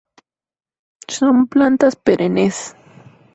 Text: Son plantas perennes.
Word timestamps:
Son 1.07 1.45
plantas 1.45 1.95
perennes. 1.95 2.73